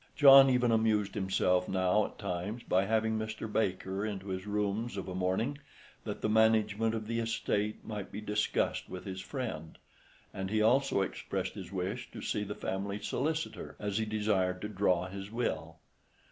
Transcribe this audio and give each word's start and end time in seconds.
John 0.15 0.49
even 0.49 0.71
amused 0.71 1.13
himself 1.13 1.69
now 1.69 2.05
at 2.05 2.17
times 2.17 2.63
by 2.63 2.85
having 2.85 3.19
Mr. 3.19 3.45
Baker 3.47 4.03
into 4.03 4.29
his 4.29 4.47
rooms 4.47 4.97
of 4.97 5.07
a 5.07 5.13
morning, 5.13 5.59
that 6.05 6.21
the 6.21 6.27
management 6.27 6.95
of 6.95 7.05
the 7.05 7.19
estate 7.19 7.85
might 7.85 8.11
be 8.11 8.19
discussed 8.19 8.89
with 8.89 9.05
his 9.05 9.21
friend; 9.21 9.77
and 10.33 10.49
he 10.49 10.59
also 10.59 11.01
expressed 11.01 11.53
his 11.53 11.71
wish 11.71 12.09
to 12.13 12.21
see 12.23 12.43
the 12.43 12.55
family 12.55 12.97
solicitor, 12.99 13.75
as 13.77 13.99
he 13.99 14.05
desired 14.05 14.59
to 14.63 14.69
draw 14.69 15.05
his 15.07 15.31
will. 15.31 15.77